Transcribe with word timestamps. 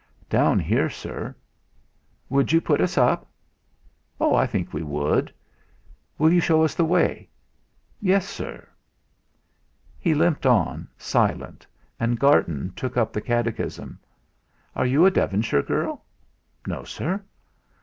"Down 0.31 0.59
here, 0.59 0.89
sir." 0.89 1.35
"Would 2.27 2.51
you 2.51 2.59
put 2.59 2.81
us 2.81 2.97
up?" 2.97 3.29
"Oh! 4.19 4.33
I 4.33 4.47
think 4.47 4.73
we 4.73 4.81
would." 4.81 5.31
"Will 6.17 6.33
you 6.33 6.39
show 6.41 6.63
us 6.63 6.73
the 6.73 6.83
way?" 6.85 7.29
"Yes, 7.99 8.27
Sir." 8.27 8.67
He 9.99 10.15
limped 10.15 10.47
on, 10.47 10.87
silent, 10.97 11.67
and 11.99 12.19
Garton 12.19 12.73
took 12.75 12.97
up 12.97 13.13
the 13.13 13.21
catechism. 13.21 13.99
"Are 14.75 14.87
you 14.87 15.05
a 15.05 15.11
Devonshire 15.11 15.61
girl?" 15.61 16.03
"No, 16.65 16.83
Sir." 16.83 17.21